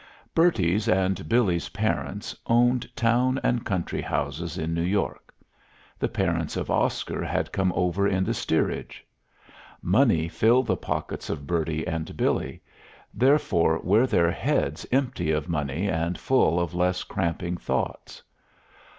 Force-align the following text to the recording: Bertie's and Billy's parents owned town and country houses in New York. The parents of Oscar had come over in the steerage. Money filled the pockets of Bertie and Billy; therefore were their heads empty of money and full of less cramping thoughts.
Bertie's 0.33 0.89
and 0.89 1.29
Billy's 1.29 1.69
parents 1.69 2.35
owned 2.47 2.89
town 2.95 3.39
and 3.43 3.63
country 3.63 4.01
houses 4.01 4.57
in 4.57 4.73
New 4.73 4.81
York. 4.81 5.31
The 5.99 6.07
parents 6.07 6.57
of 6.57 6.71
Oscar 6.71 7.23
had 7.23 7.51
come 7.51 7.71
over 7.75 8.07
in 8.07 8.23
the 8.23 8.33
steerage. 8.33 9.05
Money 9.79 10.27
filled 10.27 10.65
the 10.65 10.75
pockets 10.75 11.29
of 11.29 11.45
Bertie 11.45 11.85
and 11.85 12.17
Billy; 12.17 12.63
therefore 13.13 13.77
were 13.83 14.07
their 14.07 14.31
heads 14.31 14.87
empty 14.91 15.29
of 15.29 15.47
money 15.47 15.87
and 15.87 16.17
full 16.17 16.59
of 16.59 16.73
less 16.73 17.03
cramping 17.03 17.55
thoughts. 17.57 18.23